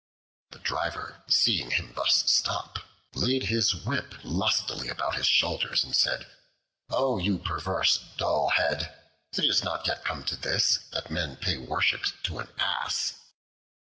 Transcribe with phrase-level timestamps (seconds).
[0.49, 2.79] The driver, seeing him thus stop,
[3.13, 6.25] laid his whip lustily about his shoulders and said,
[6.89, 8.97] "O you perverse dull head!
[9.37, 13.13] it is not yet come to this, that men pay worship to an Ass."